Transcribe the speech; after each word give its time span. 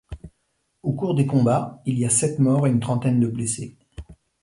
Au 0.81 0.93
cours 0.93 1.13
des 1.13 1.27
combats, 1.27 1.79
il 1.85 1.99
y 1.99 2.05
a 2.05 2.09
sept 2.09 2.39
morts 2.39 2.65
et 2.65 2.71
une 2.71 2.79
trentaine 2.79 3.19
de 3.19 3.27
blessés. 3.27 3.77